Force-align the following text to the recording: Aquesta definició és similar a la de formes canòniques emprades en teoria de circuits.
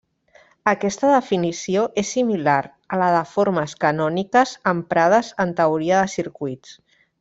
Aquesta 0.69 1.11
definició 1.15 1.83
és 2.03 2.13
similar 2.17 2.57
a 2.97 3.01
la 3.03 3.11
de 3.19 3.21
formes 3.35 3.79
canòniques 3.87 4.57
emprades 4.77 5.33
en 5.47 5.57
teoria 5.63 6.05
de 6.05 6.15
circuits. 6.21 6.79